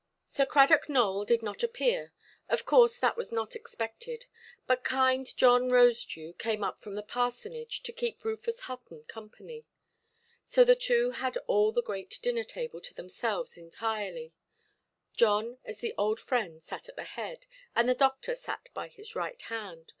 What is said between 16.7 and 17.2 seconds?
at the